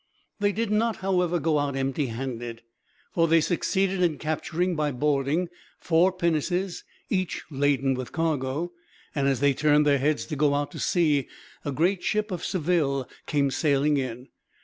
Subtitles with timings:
[0.39, 2.63] They did not, however, go out empty handed;
[3.11, 5.47] for they succeeded in capturing, by boarding,
[5.79, 8.71] four pinnaces, each laden with cargo;
[9.13, 11.27] and as they turned their heads to go out to sea,
[11.63, 14.29] a great ship of Seville came sailing in.